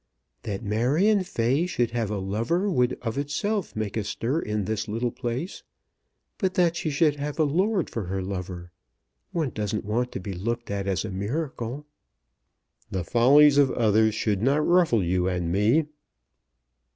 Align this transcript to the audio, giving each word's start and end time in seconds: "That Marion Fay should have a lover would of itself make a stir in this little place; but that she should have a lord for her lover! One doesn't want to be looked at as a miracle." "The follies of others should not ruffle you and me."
"That 0.41 0.63
Marion 0.63 1.23
Fay 1.23 1.67
should 1.67 1.91
have 1.91 2.09
a 2.09 2.17
lover 2.17 2.67
would 2.71 2.97
of 3.03 3.19
itself 3.19 3.75
make 3.75 3.95
a 3.95 4.03
stir 4.03 4.39
in 4.39 4.65
this 4.65 4.87
little 4.87 5.11
place; 5.11 5.61
but 6.39 6.55
that 6.55 6.75
she 6.75 6.89
should 6.89 7.17
have 7.17 7.37
a 7.37 7.43
lord 7.43 7.87
for 7.87 8.05
her 8.05 8.23
lover! 8.23 8.71
One 9.31 9.51
doesn't 9.51 9.85
want 9.85 10.11
to 10.13 10.19
be 10.19 10.33
looked 10.33 10.71
at 10.71 10.87
as 10.87 11.05
a 11.05 11.11
miracle." 11.11 11.85
"The 12.89 13.03
follies 13.03 13.59
of 13.59 13.69
others 13.69 14.15
should 14.15 14.41
not 14.41 14.65
ruffle 14.65 15.03
you 15.03 15.27
and 15.27 15.51
me." 15.51 15.85